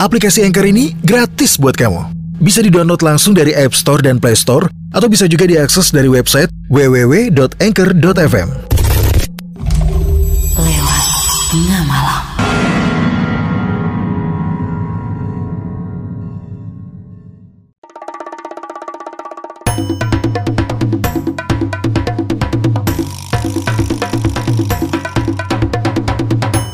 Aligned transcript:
aplikasi 0.00 0.40
Anchor 0.48 0.64
ini 0.64 0.96
gratis 1.04 1.60
buat 1.60 1.76
kamu. 1.76 2.16
Bisa 2.40 2.64
di-download 2.64 3.04
langsung 3.04 3.36
dari 3.36 3.52
App 3.52 3.76
Store 3.76 4.00
dan 4.00 4.16
Play 4.16 4.32
Store, 4.32 4.64
atau 4.96 5.12
bisa 5.12 5.28
juga 5.28 5.44
diakses 5.44 5.92
dari 5.92 6.08
website 6.08 6.48
www.anchor.fm. 6.72 8.48
Lewat 10.56 11.04
tengah. 11.52 12.16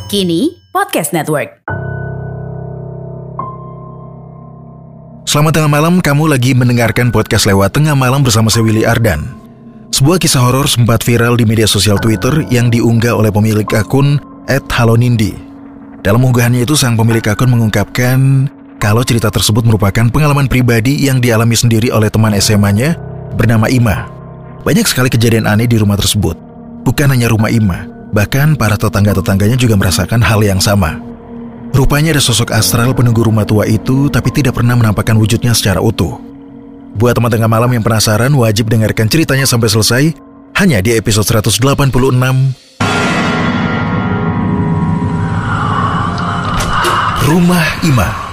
Kini 0.06 0.56
Podcast 0.70 1.12
Network. 1.12 1.75
Selamat 5.26 5.58
tengah 5.58 5.82
malam, 5.82 5.98
kamu 5.98 6.30
lagi 6.30 6.54
mendengarkan 6.54 7.10
podcast 7.10 7.50
lewat 7.50 7.74
tengah 7.74 7.98
malam 7.98 8.22
bersama 8.22 8.46
saya 8.46 8.62
Willy 8.62 8.86
Ardan. 8.86 9.26
Sebuah 9.90 10.22
kisah 10.22 10.38
horor 10.38 10.70
sempat 10.70 11.02
viral 11.02 11.34
di 11.34 11.42
media 11.42 11.66
sosial 11.66 11.98
Twitter 11.98 12.46
yang 12.46 12.70
diunggah 12.70 13.10
oleh 13.10 13.34
pemilik 13.34 13.66
akun 13.74 14.22
@halonindi. 14.46 15.34
Dalam 16.06 16.22
unggahannya 16.22 16.62
itu 16.62 16.78
sang 16.78 16.94
pemilik 16.94 17.26
akun 17.26 17.50
mengungkapkan 17.50 18.46
kalau 18.78 19.02
cerita 19.02 19.26
tersebut 19.26 19.66
merupakan 19.66 20.06
pengalaman 20.14 20.46
pribadi 20.46 20.94
yang 20.94 21.18
dialami 21.18 21.58
sendiri 21.58 21.90
oleh 21.90 22.06
teman 22.06 22.30
SMA-nya 22.38 22.94
bernama 23.34 23.66
Ima. 23.66 24.06
Banyak 24.62 24.86
sekali 24.86 25.10
kejadian 25.10 25.50
aneh 25.50 25.66
di 25.66 25.74
rumah 25.74 25.98
tersebut. 25.98 26.38
Bukan 26.86 27.10
hanya 27.10 27.26
rumah 27.26 27.50
Ima, 27.50 27.82
bahkan 28.14 28.54
para 28.54 28.78
tetangga-tetangganya 28.78 29.58
juga 29.58 29.74
merasakan 29.74 30.22
hal 30.22 30.38
yang 30.46 30.62
sama. 30.62 31.02
Rupanya 31.76 32.16
ada 32.16 32.24
sosok 32.24 32.56
astral 32.56 32.96
penunggu 32.96 33.20
rumah 33.20 33.44
tua 33.44 33.68
itu 33.68 34.08
tapi 34.08 34.32
tidak 34.32 34.56
pernah 34.56 34.72
menampakkan 34.80 35.12
wujudnya 35.12 35.52
secara 35.52 35.76
utuh. 35.84 36.16
Buat 36.96 37.20
teman 37.20 37.28
tengah 37.28 37.52
malam 37.52 37.68
yang 37.68 37.84
penasaran 37.84 38.32
wajib 38.32 38.72
dengarkan 38.72 39.04
ceritanya 39.12 39.44
sampai 39.44 39.68
selesai 39.68 40.16
hanya 40.56 40.80
di 40.80 40.96
episode 40.96 41.28
186 41.28 41.92
Rumah 47.28 47.66
Ima. 47.84 48.25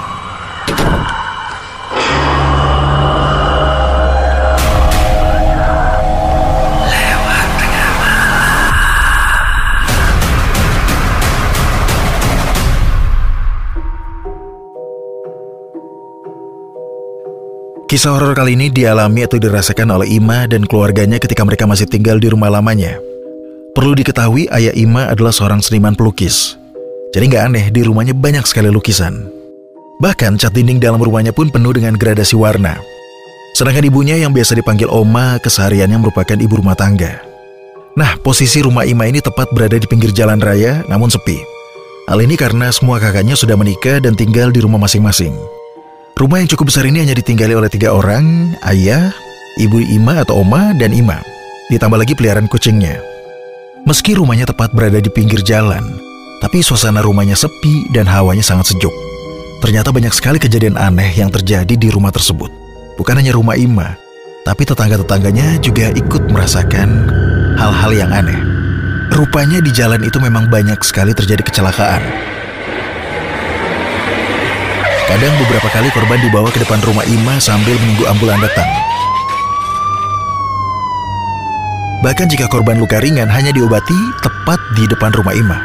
Kisah 17.93 18.09
horor 18.17 18.33
kali 18.33 18.57
ini 18.57 18.73
dialami 18.73 19.21
atau 19.21 19.37
dirasakan 19.37 19.93
oleh 19.93 20.17
Ima 20.17 20.49
dan 20.49 20.65
keluarganya 20.65 21.21
ketika 21.21 21.45
mereka 21.45 21.69
masih 21.69 21.85
tinggal 21.85 22.17
di 22.17 22.25
rumah 22.25 22.49
lamanya. 22.49 22.97
Perlu 23.77 23.93
diketahui 23.93 24.49
ayah 24.49 24.73
Ima 24.73 25.13
adalah 25.13 25.29
seorang 25.29 25.61
seniman 25.61 25.93
pelukis. 25.93 26.57
Jadi 27.13 27.29
nggak 27.29 27.43
aneh 27.53 27.65
di 27.69 27.85
rumahnya 27.85 28.17
banyak 28.17 28.49
sekali 28.49 28.73
lukisan. 28.73 29.29
Bahkan 30.01 30.41
cat 30.41 30.57
dinding 30.57 30.81
dalam 30.81 31.05
rumahnya 31.05 31.37
pun 31.37 31.53
penuh 31.53 31.69
dengan 31.77 31.93
gradasi 31.93 32.33
warna. 32.33 32.81
Sedangkan 33.53 33.85
ibunya 33.85 34.17
yang 34.17 34.33
biasa 34.33 34.57
dipanggil 34.57 34.89
Oma 34.89 35.37
kesehariannya 35.37 36.01
merupakan 36.01 36.33
ibu 36.41 36.65
rumah 36.65 36.73
tangga. 36.73 37.21
Nah, 37.93 38.17
posisi 38.25 38.65
rumah 38.65 38.89
Ima 38.89 39.05
ini 39.05 39.21
tepat 39.21 39.53
berada 39.53 39.77
di 39.77 39.85
pinggir 39.85 40.09
jalan 40.09 40.41
raya 40.41 40.81
namun 40.89 41.13
sepi. 41.13 41.37
Hal 42.09 42.17
ini 42.25 42.41
karena 42.41 42.73
semua 42.73 42.97
kakaknya 42.97 43.37
sudah 43.37 43.53
menikah 43.53 44.01
dan 44.01 44.17
tinggal 44.17 44.49
di 44.49 44.65
rumah 44.65 44.81
masing-masing. 44.81 45.37
Rumah 46.13 46.45
yang 46.45 46.49
cukup 46.53 46.69
besar 46.69 46.85
ini 46.85 47.01
hanya 47.01 47.17
ditinggali 47.17 47.57
oleh 47.57 47.73
tiga 47.73 47.89
orang, 47.89 48.53
ayah, 48.69 49.09
ibu 49.57 49.81
Ima 49.81 50.21
atau 50.21 50.45
Oma, 50.45 50.69
dan 50.77 50.93
Ima. 50.93 51.17
Ditambah 51.73 51.97
lagi 51.97 52.13
peliharaan 52.13 52.45
kucingnya. 52.45 53.01
Meski 53.89 54.13
rumahnya 54.13 54.45
tepat 54.45 54.77
berada 54.77 55.01
di 55.01 55.09
pinggir 55.09 55.41
jalan, 55.41 55.81
tapi 56.37 56.61
suasana 56.61 57.01
rumahnya 57.01 57.33
sepi 57.33 57.89
dan 57.97 58.05
hawanya 58.05 58.45
sangat 58.45 58.77
sejuk. 58.77 58.93
Ternyata 59.65 59.89
banyak 59.89 60.13
sekali 60.13 60.37
kejadian 60.37 60.77
aneh 60.77 61.09
yang 61.17 61.33
terjadi 61.33 61.73
di 61.73 61.89
rumah 61.89 62.13
tersebut. 62.13 62.53
Bukan 62.93 63.17
hanya 63.17 63.33
rumah 63.33 63.57
Ima, 63.57 63.97
tapi 64.45 64.69
tetangga-tetangganya 64.69 65.57
juga 65.65 65.89
ikut 65.97 66.29
merasakan 66.29 67.09
hal-hal 67.57 67.89
yang 67.89 68.13
aneh. 68.13 68.37
Rupanya 69.09 69.65
di 69.65 69.73
jalan 69.73 70.05
itu 70.05 70.21
memang 70.21 70.45
banyak 70.45 70.77
sekali 70.85 71.17
terjadi 71.17 71.41
kecelakaan. 71.41 72.05
Kadang 75.13 75.37
beberapa 75.45 75.69
kali 75.69 75.93
korban 75.93 76.17
dibawa 76.25 76.49
ke 76.49 76.65
depan 76.65 76.81
rumah 76.81 77.05
Ima 77.05 77.37
sambil 77.37 77.77
menunggu 77.77 78.09
ambulan 78.09 78.41
datang. 78.41 78.65
Bahkan 82.01 82.33
jika 82.33 82.49
korban 82.49 82.81
luka 82.81 82.97
ringan 82.97 83.29
hanya 83.29 83.53
diobati 83.53 83.93
tepat 84.25 84.57
di 84.73 84.89
depan 84.89 85.13
rumah 85.13 85.37
Ima. 85.37 85.61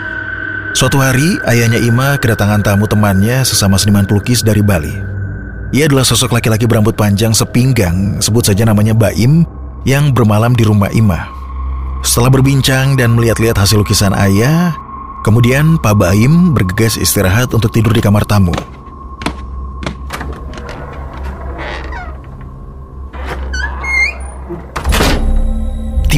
Suatu 0.77 1.01
hari, 1.01 1.41
ayahnya 1.49 1.81
Ima 1.81 2.21
kedatangan 2.21 2.61
tamu 2.61 2.85
temannya 2.85 3.41
sesama 3.41 3.81
seniman 3.81 4.05
pelukis 4.05 4.45
dari 4.45 4.61
Bali. 4.61 4.93
Ia 5.73 5.89
adalah 5.89 6.05
sosok 6.05 6.37
laki-laki 6.37 6.69
berambut 6.69 6.93
panjang 6.93 7.33
sepinggang, 7.33 8.21
sebut 8.21 8.45
saja 8.45 8.69
namanya 8.69 8.93
Baim, 8.93 9.49
yang 9.89 10.13
bermalam 10.13 10.53
di 10.53 10.69
rumah 10.69 10.93
Ima. 10.93 11.25
Setelah 12.05 12.37
berbincang 12.37 13.01
dan 13.01 13.17
melihat-lihat 13.17 13.57
hasil 13.57 13.81
lukisan 13.81 14.13
ayah, 14.13 14.77
kemudian 15.25 15.81
Pak 15.81 15.97
Baim 15.97 16.53
bergegas 16.53 17.01
istirahat 17.01 17.57
untuk 17.57 17.73
tidur 17.73 17.97
di 17.97 18.05
kamar 18.05 18.29
tamu. 18.29 18.53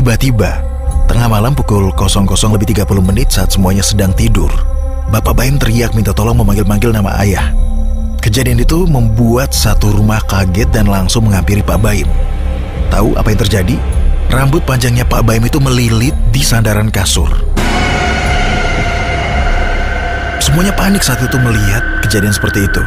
Tiba-tiba, 0.00 0.64
tengah 1.12 1.28
malam 1.28 1.52
pukul 1.52 1.92
00 1.92 2.24
lebih 2.56 2.72
30 2.72 3.04
menit 3.04 3.36
saat 3.36 3.52
semuanya 3.52 3.84
sedang 3.84 4.16
tidur, 4.16 4.48
Bapak 5.12 5.36
Baim 5.36 5.60
teriak 5.60 5.92
minta 5.92 6.16
tolong 6.16 6.40
memanggil-manggil 6.40 6.88
nama 6.88 7.20
ayah. 7.20 7.52
Kejadian 8.24 8.64
itu 8.64 8.88
membuat 8.88 9.52
satu 9.52 9.92
rumah 9.92 10.24
kaget 10.24 10.72
dan 10.72 10.88
langsung 10.88 11.28
menghampiri 11.28 11.60
Pak 11.60 11.84
Baim. 11.84 12.08
Tahu 12.88 13.12
apa 13.12 13.28
yang 13.28 13.40
terjadi? 13.44 13.76
Rambut 14.32 14.64
panjangnya 14.64 15.04
Pak 15.04 15.20
Baim 15.20 15.44
itu 15.44 15.60
melilit 15.60 16.16
di 16.32 16.40
sandaran 16.40 16.88
kasur. 16.88 17.28
Semuanya 20.40 20.72
panik 20.80 21.04
saat 21.04 21.20
itu 21.20 21.36
melihat 21.36 21.84
kejadian 22.08 22.32
seperti 22.32 22.64
itu. 22.64 22.80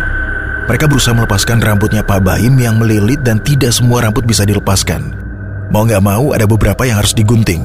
Mereka 0.66 0.90
berusaha 0.90 1.14
melepaskan 1.14 1.62
rambutnya 1.62 2.02
Pak 2.02 2.26
Baim 2.26 2.58
yang 2.58 2.82
melilit 2.82 3.22
dan 3.22 3.38
tidak 3.38 3.70
semua 3.70 4.02
rambut 4.02 4.26
bisa 4.26 4.50
dilepaskan. 4.50 5.23
Mau 5.72 5.88
nggak 5.88 6.04
mau 6.04 6.36
ada 6.36 6.44
beberapa 6.44 6.84
yang 6.84 7.00
harus 7.00 7.16
digunting. 7.16 7.64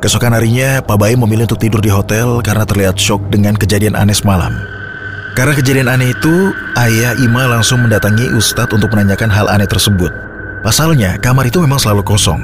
Keesokan 0.00 0.32
harinya, 0.32 0.80
Pak 0.80 0.96
Baim 0.96 1.20
memilih 1.24 1.44
untuk 1.44 1.60
tidur 1.60 1.80
di 1.84 1.92
hotel 1.92 2.40
karena 2.40 2.64
terlihat 2.64 2.96
shock 2.96 3.20
dengan 3.28 3.52
kejadian 3.56 3.96
aneh 3.96 4.16
semalam. 4.16 4.52
Karena 5.36 5.52
kejadian 5.54 5.88
aneh 5.92 6.10
itu, 6.10 6.52
ayah 6.76 7.14
Ima 7.20 7.46
langsung 7.46 7.84
mendatangi 7.84 8.32
Ustadz 8.32 8.72
untuk 8.74 8.90
menanyakan 8.90 9.30
hal 9.30 9.46
aneh 9.46 9.68
tersebut. 9.68 10.10
Pasalnya, 10.64 11.16
kamar 11.20 11.48
itu 11.48 11.62
memang 11.62 11.80
selalu 11.80 12.04
kosong. 12.04 12.42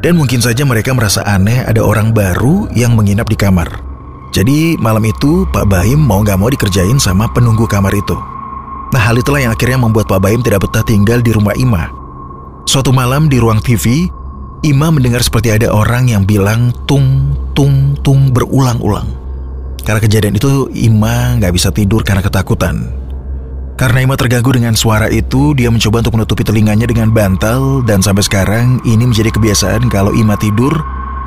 Dan 0.00 0.14
mungkin 0.14 0.38
saja 0.38 0.62
mereka 0.62 0.94
merasa 0.94 1.26
aneh 1.26 1.66
ada 1.66 1.82
orang 1.82 2.14
baru 2.14 2.70
yang 2.70 2.94
menginap 2.94 3.26
di 3.26 3.34
kamar. 3.34 3.68
Jadi 4.30 4.76
malam 4.76 5.02
itu 5.08 5.48
Pak 5.48 5.66
Baim 5.66 5.96
mau 5.96 6.20
nggak 6.20 6.38
mau 6.38 6.52
dikerjain 6.52 7.00
sama 7.00 7.26
penunggu 7.32 7.64
kamar 7.64 7.90
itu. 7.96 8.14
Nah 8.94 9.02
hal 9.02 9.18
itulah 9.18 9.42
yang 9.42 9.50
akhirnya 9.50 9.80
membuat 9.80 10.06
Pak 10.06 10.20
Baim 10.22 10.44
tidak 10.44 10.68
betah 10.68 10.84
tinggal 10.86 11.18
di 11.24 11.32
rumah 11.32 11.56
Ima. 11.56 11.88
Suatu 12.68 12.92
malam 12.92 13.30
di 13.30 13.40
ruang 13.40 13.62
TV, 13.62 14.10
Ima 14.64 14.88
mendengar 14.88 15.20
seperti 15.20 15.52
ada 15.52 15.68
orang 15.68 16.08
yang 16.08 16.24
bilang 16.24 16.72
tung 16.88 17.36
tung 17.52 17.92
tung 18.00 18.32
berulang-ulang. 18.32 19.04
Karena 19.84 20.00
kejadian 20.00 20.40
itu 20.40 20.72
Ima 20.72 21.36
nggak 21.36 21.52
bisa 21.52 21.68
tidur 21.68 22.00
karena 22.00 22.24
ketakutan. 22.24 22.88
Karena 23.76 24.00
Ima 24.00 24.16
terganggu 24.16 24.56
dengan 24.56 24.72
suara 24.72 25.12
itu, 25.12 25.52
dia 25.52 25.68
mencoba 25.68 26.00
untuk 26.00 26.16
menutupi 26.16 26.42
telinganya 26.48 26.88
dengan 26.88 27.12
bantal 27.12 27.84
dan 27.84 28.00
sampai 28.00 28.24
sekarang 28.24 28.80
ini 28.88 29.04
menjadi 29.04 29.28
kebiasaan 29.28 29.92
kalau 29.92 30.16
Ima 30.16 30.32
tidur, 30.40 30.72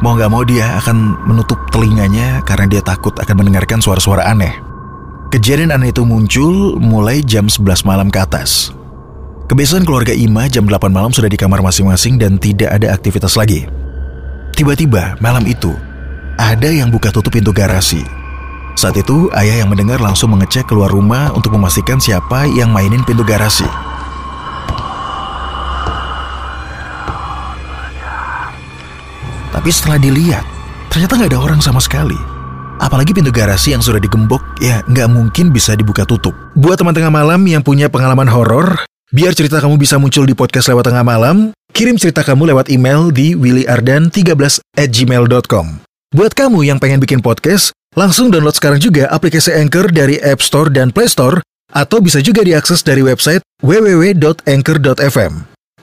mau 0.01 0.17
nggak 0.17 0.31
mau 0.33 0.41
dia 0.41 0.65
akan 0.81 1.29
menutup 1.29 1.61
telinganya 1.69 2.41
karena 2.49 2.65
dia 2.65 2.81
takut 2.81 3.13
akan 3.21 3.45
mendengarkan 3.45 3.77
suara-suara 3.77 4.25
aneh. 4.25 4.57
Kejadian 5.29 5.69
aneh 5.69 5.93
itu 5.93 6.01
muncul 6.01 6.81
mulai 6.81 7.21
jam 7.21 7.45
11 7.45 7.85
malam 7.85 8.09
ke 8.09 8.17
atas. 8.17 8.73
Kebiasaan 9.49 9.81
keluarga 9.81 10.13
Ima 10.13 10.45
jam 10.45 10.69
8 10.69 10.93
malam 10.93 11.09
sudah 11.09 11.25
di 11.25 11.33
kamar 11.33 11.65
masing-masing 11.65 12.21
dan 12.21 12.37
tidak 12.37 12.69
ada 12.69 12.93
aktivitas 12.93 13.33
lagi. 13.33 13.65
Tiba-tiba 14.53 15.17
malam 15.17 15.41
itu, 15.49 15.73
ada 16.37 16.69
yang 16.69 16.93
buka 16.93 17.09
tutup 17.09 17.33
pintu 17.33 17.49
garasi. 17.49 18.05
Saat 18.77 19.01
itu, 19.01 19.25
ayah 19.33 19.65
yang 19.65 19.73
mendengar 19.73 19.97
langsung 19.97 20.37
mengecek 20.37 20.69
keluar 20.69 20.93
rumah 20.93 21.33
untuk 21.33 21.57
memastikan 21.57 21.97
siapa 21.97 22.45
yang 22.45 22.69
mainin 22.69 23.01
pintu 23.01 23.25
garasi. 23.25 23.65
Tapi 29.49 29.69
setelah 29.73 29.97
dilihat, 29.97 30.45
ternyata 30.93 31.17
nggak 31.17 31.33
ada 31.33 31.41
orang 31.41 31.57
sama 31.57 31.81
sekali. 31.81 32.21
Apalagi 32.77 33.17
pintu 33.17 33.33
garasi 33.33 33.73
yang 33.73 33.81
sudah 33.81 33.97
digembok, 33.97 34.61
ya 34.61 34.85
nggak 34.85 35.09
mungkin 35.09 35.49
bisa 35.49 35.73
dibuka 35.73 36.05
tutup. 36.05 36.37
Buat 36.53 36.85
teman 36.85 36.93
tengah 36.93 37.09
malam 37.09 37.41
yang 37.49 37.65
punya 37.65 37.89
pengalaman 37.89 38.29
horor, 38.29 38.88
biar 39.09 39.33
cerita 39.33 39.57
kamu 39.57 39.81
bisa 39.81 39.97
muncul 39.97 40.25
di 40.25 40.37
podcast 40.37 40.69
lewat 40.69 40.93
tengah 40.93 41.05
malam, 41.05 41.49
kirim 41.73 41.97
cerita 41.97 42.21
kamu 42.21 42.53
lewat 42.53 42.69
email 42.69 43.09
di 43.09 43.33
willyardan13 43.33 44.61
at 44.77 44.89
gmail.com. 44.93 45.65
Buat 46.09 46.33
kamu 46.33 46.65
yang 46.65 46.81
pengen 46.81 47.01
bikin 47.01 47.21
podcast, 47.21 47.73
langsung 47.93 48.33
download 48.33 48.57
sekarang 48.57 48.81
juga 48.81 49.09
aplikasi 49.13 49.53
Anchor 49.53 49.93
dari 49.93 50.17
App 50.21 50.41
Store 50.41 50.69
dan 50.73 50.89
Play 50.89 51.09
Store, 51.09 51.41
atau 51.69 52.01
bisa 52.01 52.17
juga 52.17 52.41
diakses 52.41 52.81
dari 52.81 53.05
website 53.05 53.45
www.anchor.fm. 53.61 55.33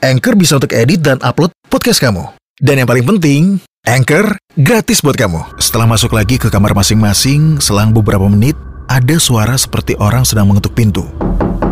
Anchor 0.03 0.33
bisa 0.35 0.59
untuk 0.59 0.75
edit 0.75 0.99
dan 0.99 1.17
upload 1.23 1.55
podcast 1.71 2.03
kamu. 2.03 2.27
Dan 2.59 2.83
yang 2.83 2.89
paling 2.89 3.07
penting, 3.07 3.43
Anchor 3.87 4.35
gratis 4.59 4.99
buat 4.99 5.15
kamu. 5.15 5.63
Setelah 5.63 5.87
masuk 5.87 6.11
lagi 6.11 6.35
ke 6.35 6.51
kamar 6.51 6.75
masing-masing, 6.75 7.63
selang 7.63 7.95
beberapa 7.95 8.27
menit, 8.27 8.59
ada 8.91 9.15
suara 9.15 9.55
seperti 9.55 9.95
orang 9.95 10.27
sedang 10.27 10.51
mengetuk 10.51 10.75
pintu. 10.75 11.07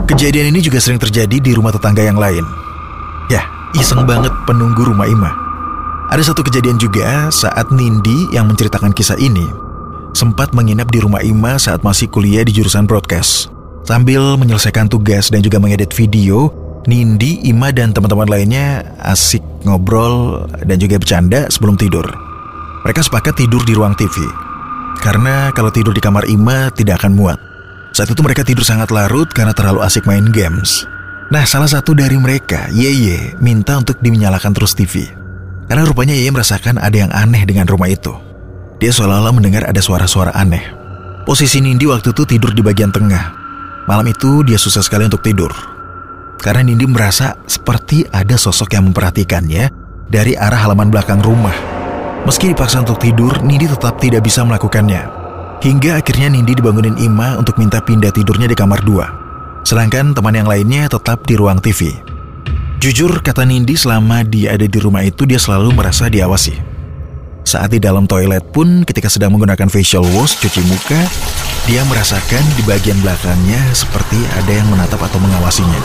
Kejadian 0.06 0.54
ini 0.54 0.62
juga 0.62 0.78
sering 0.78 1.02
terjadi 1.02 1.42
di 1.42 1.52
rumah 1.58 1.74
tetangga 1.74 2.06
yang 2.06 2.22
lain. 2.22 2.46
Ya, 3.26 3.42
iseng 3.74 4.06
banget 4.06 4.30
penunggu 4.46 4.86
rumah 4.86 5.10
Ima. 5.10 5.34
Ada 6.14 6.30
satu 6.30 6.46
kejadian 6.46 6.78
juga 6.78 7.34
saat 7.34 7.74
Nindi 7.74 8.30
yang 8.30 8.46
menceritakan 8.46 8.94
kisah 8.94 9.18
ini 9.18 9.66
sempat 10.14 10.54
menginap 10.54 10.94
di 10.94 11.02
rumah 11.02 11.26
Ima 11.26 11.58
saat 11.58 11.82
masih 11.82 12.06
kuliah 12.14 12.46
di 12.46 12.54
jurusan 12.54 12.86
broadcast. 12.86 13.50
Sambil 13.82 14.38
menyelesaikan 14.38 14.94
tugas 14.94 15.34
dan 15.34 15.42
juga 15.42 15.58
mengedit 15.58 15.90
video, 15.98 16.54
Nindi, 16.86 17.42
Ima, 17.50 17.74
dan 17.74 17.90
teman-teman 17.90 18.30
lainnya 18.30 18.86
asik 19.02 19.42
ngobrol 19.66 20.46
dan 20.70 20.78
juga 20.78 21.02
bercanda 21.02 21.50
sebelum 21.50 21.82
tidur. 21.82 22.06
Mereka 22.86 23.02
sepakat 23.02 23.42
tidur 23.42 23.66
di 23.66 23.74
ruang 23.74 23.98
TV. 23.98 24.14
Karena 25.02 25.50
kalau 25.50 25.74
tidur 25.74 25.98
di 25.98 26.02
kamar 26.02 26.30
Ima 26.30 26.70
tidak 26.70 27.02
akan 27.02 27.18
muat. 27.18 27.55
Saat 27.96 28.12
itu 28.12 28.20
mereka 28.20 28.44
tidur 28.44 28.68
sangat 28.68 28.92
larut 28.92 29.32
karena 29.32 29.56
terlalu 29.56 29.80
asik 29.80 30.04
main 30.04 30.28
games. 30.28 30.84
Nah, 31.32 31.48
salah 31.48 31.72
satu 31.72 31.96
dari 31.96 32.20
mereka, 32.20 32.68
Yeye, 32.76 33.40
minta 33.40 33.80
untuk 33.80 34.04
dinyalakan 34.04 34.52
terus 34.52 34.76
TV. 34.76 35.08
Karena 35.72 35.88
rupanya 35.88 36.12
Yeye 36.12 36.28
merasakan 36.28 36.76
ada 36.76 36.92
yang 36.92 37.08
aneh 37.16 37.48
dengan 37.48 37.64
rumah 37.64 37.88
itu. 37.88 38.12
Dia 38.84 38.92
seolah-olah 38.92 39.32
mendengar 39.32 39.64
ada 39.64 39.80
suara-suara 39.80 40.36
aneh. 40.36 40.76
Posisi 41.24 41.64
Nindi 41.64 41.88
waktu 41.88 42.12
itu 42.12 42.28
tidur 42.28 42.52
di 42.52 42.60
bagian 42.60 42.92
tengah. 42.92 43.32
Malam 43.88 44.12
itu 44.12 44.44
dia 44.44 44.60
susah 44.60 44.84
sekali 44.84 45.08
untuk 45.08 45.24
tidur. 45.24 45.56
Karena 46.36 46.68
Nindi 46.68 46.84
merasa 46.92 47.40
seperti 47.48 48.04
ada 48.12 48.36
sosok 48.36 48.76
yang 48.76 48.92
memperhatikannya 48.92 49.72
dari 50.12 50.36
arah 50.36 50.68
halaman 50.68 50.92
belakang 50.92 51.24
rumah. 51.24 51.56
Meski 52.28 52.52
dipaksa 52.52 52.84
untuk 52.84 53.00
tidur, 53.00 53.40
Nindi 53.40 53.72
tetap 53.72 54.04
tidak 54.04 54.28
bisa 54.28 54.44
melakukannya. 54.44 55.15
Hingga 55.64 56.04
akhirnya 56.04 56.28
Nindi 56.28 56.58
dibangunin 56.58 57.00
Ima 57.00 57.40
untuk 57.40 57.56
minta 57.56 57.80
pindah 57.80 58.12
tidurnya 58.12 58.52
di 58.52 58.58
kamar 58.58 58.84
dua. 58.84 59.08
Sedangkan 59.64 60.12
teman 60.12 60.36
yang 60.36 60.46
lainnya 60.46 60.92
tetap 60.92 61.24
di 61.26 61.40
ruang 61.40 61.58
TV. 61.64 61.96
Jujur 62.84 63.24
kata 63.24 63.48
Nindi 63.48 63.74
selama 63.74 64.22
dia 64.22 64.54
ada 64.54 64.68
di 64.68 64.78
rumah 64.78 65.02
itu 65.02 65.26
dia 65.26 65.42
selalu 65.42 65.74
merasa 65.74 66.06
diawasi. 66.06 66.60
Saat 67.46 67.74
di 67.74 67.80
dalam 67.82 68.06
toilet 68.10 68.42
pun 68.54 68.86
ketika 68.86 69.10
sedang 69.10 69.34
menggunakan 69.34 69.70
facial 69.70 70.06
wash 70.18 70.38
cuci 70.42 70.62
muka, 70.66 71.02
dia 71.66 71.82
merasakan 71.90 72.44
di 72.58 72.62
bagian 72.66 72.98
belakangnya 73.02 73.58
seperti 73.74 74.22
ada 74.38 74.52
yang 74.54 74.70
menatap 74.70 75.02
atau 75.02 75.18
mengawasinya. 75.18 75.82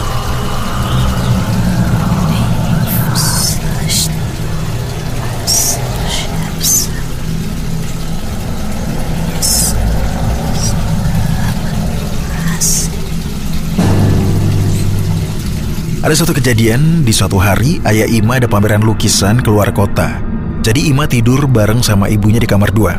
Ada 16.00 16.24
satu 16.24 16.32
kejadian, 16.32 17.04
di 17.04 17.12
suatu 17.12 17.36
hari 17.36 17.76
ayah 17.84 18.08
Ima 18.08 18.40
ada 18.40 18.48
pameran 18.48 18.80
lukisan 18.80 19.36
keluar 19.36 19.68
kota. 19.68 20.16
Jadi 20.64 20.88
Ima 20.88 21.04
tidur 21.04 21.44
bareng 21.44 21.84
sama 21.84 22.08
ibunya 22.08 22.40
di 22.40 22.48
kamar 22.48 22.72
dua. 22.72 22.96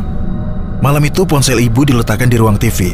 Malam 0.86 1.01
itu 1.09 1.25
ponsel 1.25 1.65
ibu 1.65 1.81
diletakkan 1.81 2.30
di 2.30 2.38
ruang 2.38 2.62
TV. 2.62 2.94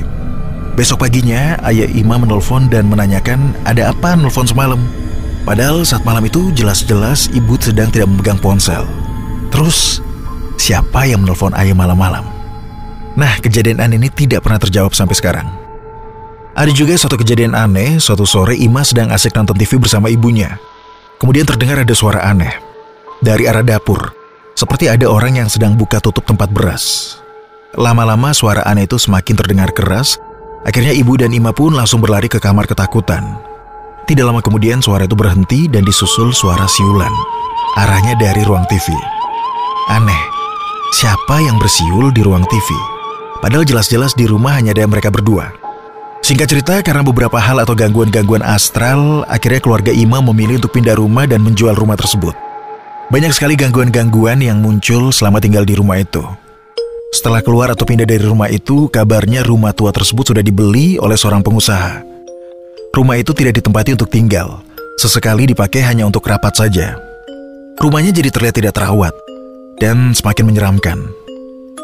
Besok 0.79 1.03
paginya 1.03 1.59
ayah 1.67 1.91
Ima 1.91 2.15
menelpon 2.15 2.71
dan 2.71 2.87
menanyakan 2.87 3.51
ada 3.67 3.91
apa 3.91 4.15
nelpon 4.15 4.47
semalam. 4.47 4.79
Padahal 5.43 5.83
saat 5.83 6.07
malam 6.07 6.23
itu 6.23 6.55
jelas-jelas 6.55 7.27
ibu 7.35 7.59
sedang 7.59 7.91
tidak 7.91 8.07
memegang 8.07 8.39
ponsel. 8.39 8.87
Terus 9.51 9.99
siapa 10.55 11.03
yang 11.03 11.27
menelpon 11.27 11.51
ayah 11.59 11.75
malam-malam? 11.75 12.23
Nah 13.19 13.43
kejadian 13.43 13.83
ini 13.91 14.07
tidak 14.07 14.47
pernah 14.47 14.63
terjawab 14.63 14.95
sampai 14.95 15.19
sekarang. 15.19 15.66
Ada 16.57 16.73
juga 16.73 16.97
suatu 16.97 17.21
kejadian 17.21 17.53
aneh, 17.53 18.01
suatu 18.01 18.25
sore 18.25 18.57
Ima 18.57 18.81
sedang 18.81 19.13
asik 19.13 19.37
nonton 19.37 19.53
TV 19.53 19.77
bersama 19.77 20.09
ibunya. 20.09 20.57
Kemudian 21.21 21.45
terdengar 21.45 21.77
ada 21.77 21.93
suara 21.93 22.25
aneh. 22.25 22.49
Dari 23.21 23.45
arah 23.45 23.61
dapur, 23.61 24.09
seperti 24.57 24.89
ada 24.89 25.05
orang 25.05 25.37
yang 25.37 25.53
sedang 25.53 25.77
buka 25.77 26.01
tutup 26.01 26.25
tempat 26.25 26.49
beras. 26.49 27.13
Lama-lama 27.77 28.33
suara 28.33 28.65
aneh 28.65 28.89
itu 28.89 28.97
semakin 28.97 29.37
terdengar 29.37 29.69
keras, 29.69 30.17
akhirnya 30.65 30.97
ibu 30.97 31.13
dan 31.13 31.29
Ima 31.29 31.53
pun 31.53 31.77
langsung 31.77 32.01
berlari 32.01 32.25
ke 32.25 32.41
kamar 32.41 32.65
ketakutan. 32.65 33.37
Tidak 34.09 34.25
lama 34.25 34.41
kemudian 34.41 34.81
suara 34.81 35.05
itu 35.05 35.13
berhenti 35.13 35.69
dan 35.69 35.85
disusul 35.85 36.33
suara 36.33 36.65
siulan. 36.65 37.13
Arahnya 37.77 38.17
dari 38.17 38.41
ruang 38.41 38.65
TV. 38.65 38.97
Aneh, 39.93 40.23
siapa 40.89 41.37
yang 41.37 41.61
bersiul 41.61 42.09
di 42.17 42.25
ruang 42.25 42.49
TV? 42.49 42.69
Padahal 43.45 43.61
jelas-jelas 43.61 44.17
di 44.17 44.25
rumah 44.25 44.57
hanya 44.57 44.73
ada 44.73 44.89
mereka 44.89 45.13
berdua. 45.13 45.66
Singkat 46.25 46.47
cerita, 46.49 46.75
karena 46.83 47.05
beberapa 47.05 47.39
hal 47.39 47.63
atau 47.63 47.71
gangguan-gangguan 47.77 48.43
astral, 48.43 49.23
akhirnya 49.31 49.63
keluarga 49.63 49.91
Ima 49.95 50.19
memilih 50.19 50.59
untuk 50.59 50.75
pindah 50.75 50.99
rumah 50.99 51.23
dan 51.23 51.39
menjual 51.39 51.77
rumah 51.77 51.95
tersebut. 51.95 52.35
Banyak 53.07 53.31
sekali 53.31 53.55
gangguan-gangguan 53.55 54.43
yang 54.43 54.59
muncul 54.59 55.15
selama 55.15 55.39
tinggal 55.39 55.63
di 55.63 55.79
rumah 55.79 55.95
itu. 56.03 56.19
Setelah 57.15 57.39
keluar 57.39 57.71
atau 57.71 57.87
pindah 57.87 58.03
dari 58.03 58.19
rumah 58.19 58.51
itu, 58.51 58.91
kabarnya 58.91 59.47
rumah 59.47 59.71
tua 59.71 59.95
tersebut 59.95 60.35
sudah 60.35 60.43
dibeli 60.43 60.99
oleh 60.99 61.15
seorang 61.15 61.39
pengusaha. 61.39 62.03
Rumah 62.91 63.15
itu 63.15 63.31
tidak 63.31 63.63
ditempati 63.63 63.95
untuk 63.95 64.11
tinggal, 64.11 64.59
sesekali 64.99 65.47
dipakai 65.47 65.85
hanya 65.87 66.03
untuk 66.03 66.27
rapat 66.27 66.59
saja. 66.59 66.99
Rumahnya 67.79 68.11
jadi 68.11 68.27
terlihat 68.27 68.55
tidak 68.59 68.75
terawat 68.75 69.15
dan 69.79 70.11
semakin 70.11 70.43
menyeramkan. 70.51 70.97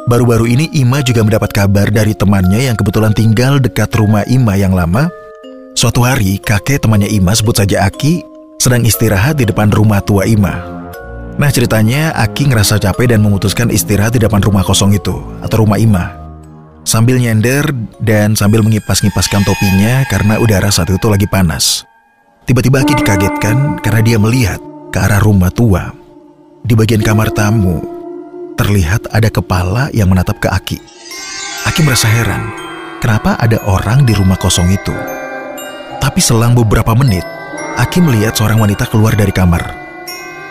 Baru-baru 0.04 0.52
ini 0.52 0.68
Ima 0.76 1.00
juga 1.00 1.24
mendapat 1.24 1.56
kabar 1.56 1.88
dari 1.88 2.12
temannya 2.12 2.68
yang 2.68 2.76
kebetulan 2.76 3.16
tinggal 3.16 3.56
dekat 3.56 3.88
rumah 3.96 4.28
Ima 4.28 4.60
yang 4.60 4.76
lama. 4.76 5.08
Suatu 5.80 6.04
hari 6.04 6.44
kakek 6.44 6.84
temannya 6.84 7.08
Ima 7.08 7.32
sebut 7.32 7.56
saja 7.56 7.88
Aki 7.88 8.20
sedang 8.60 8.84
istirahat 8.84 9.40
di 9.40 9.48
depan 9.48 9.72
rumah 9.72 10.04
tua 10.04 10.28
Ima. 10.28 10.60
Nah 11.40 11.48
ceritanya 11.48 12.12
Aki 12.20 12.52
ngerasa 12.52 12.84
capek 12.84 13.16
dan 13.16 13.24
memutuskan 13.24 13.72
istirahat 13.72 14.12
di 14.12 14.20
depan 14.20 14.44
rumah 14.44 14.68
kosong 14.68 14.92
itu 14.92 15.24
atau 15.40 15.64
rumah 15.64 15.80
Ima. 15.80 16.12
Sambil 16.84 17.24
nyender 17.24 17.64
dan 18.04 18.36
sambil 18.36 18.60
mengipas-ngipaskan 18.60 19.48
topinya 19.48 20.04
karena 20.12 20.36
udara 20.36 20.68
saat 20.68 20.92
itu 20.92 21.08
lagi 21.08 21.32
panas. 21.32 21.88
Tiba-tiba 22.44 22.84
Aki 22.84 23.00
dikagetkan 23.00 23.80
karena 23.80 24.02
dia 24.04 24.20
melihat 24.20 24.60
ke 24.92 25.00
arah 25.00 25.24
rumah 25.24 25.48
tua. 25.48 25.96
Di 26.60 26.76
bagian 26.76 27.00
kamar 27.00 27.32
tamu, 27.32 27.93
terlihat 28.56 29.10
ada 29.10 29.30
kepala 29.30 29.90
yang 29.94 30.10
menatap 30.10 30.40
ke 30.40 30.48
Aki. 30.50 30.78
Aki 31.70 31.82
merasa 31.86 32.08
heran, 32.10 32.50
kenapa 33.00 33.36
ada 33.40 33.62
orang 33.66 34.06
di 34.06 34.14
rumah 34.14 34.38
kosong 34.38 34.70
itu. 34.72 34.94
Tapi 36.00 36.20
selang 36.20 36.54
beberapa 36.54 36.94
menit, 36.94 37.26
Aki 37.80 38.04
melihat 38.04 38.38
seorang 38.38 38.62
wanita 38.62 38.86
keluar 38.90 39.18
dari 39.18 39.34
kamar 39.34 39.64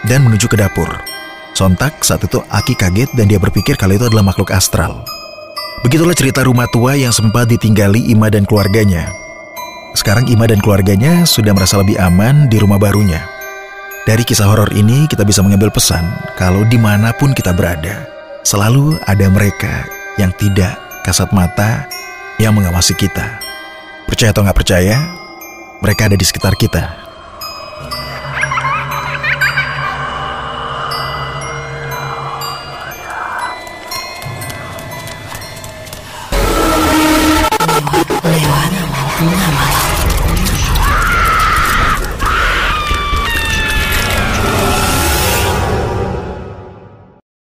dan 0.06 0.26
menuju 0.26 0.50
ke 0.50 0.58
dapur. 0.58 0.88
Sontak 1.52 2.00
saat 2.02 2.24
itu 2.24 2.40
Aki 2.48 2.74
kaget 2.74 3.10
dan 3.14 3.28
dia 3.28 3.38
berpikir 3.38 3.76
kalau 3.78 3.94
itu 3.94 4.08
adalah 4.08 4.24
makhluk 4.24 4.50
astral. 4.50 5.04
Begitulah 5.82 6.14
cerita 6.14 6.46
rumah 6.46 6.70
tua 6.70 6.94
yang 6.94 7.10
sempat 7.10 7.50
ditinggali 7.50 8.10
Ima 8.10 8.30
dan 8.30 8.46
keluarganya. 8.46 9.10
Sekarang 9.92 10.24
Ima 10.30 10.48
dan 10.48 10.62
keluarganya 10.62 11.28
sudah 11.28 11.52
merasa 11.52 11.76
lebih 11.82 11.98
aman 12.00 12.46
di 12.48 12.56
rumah 12.56 12.80
barunya. 12.80 13.31
Dari 14.02 14.26
kisah 14.26 14.50
horor 14.50 14.74
ini 14.74 15.06
kita 15.06 15.22
bisa 15.22 15.46
mengambil 15.46 15.70
pesan 15.70 16.02
kalau 16.34 16.66
di 16.66 16.74
mana 16.74 17.14
pun 17.14 17.30
kita 17.30 17.54
berada, 17.54 18.02
selalu 18.42 18.98
ada 19.06 19.30
mereka 19.30 19.86
yang 20.18 20.34
tidak 20.42 20.74
kasat 21.06 21.30
mata 21.30 21.86
yang 22.42 22.50
mengawasi 22.50 22.98
kita. 22.98 23.38
Percaya 24.10 24.34
atau 24.34 24.42
nggak 24.42 24.58
percaya, 24.58 24.98
mereka 25.78 26.10
ada 26.10 26.18
di 26.18 26.26
sekitar 26.26 26.58
kita. 26.58 27.01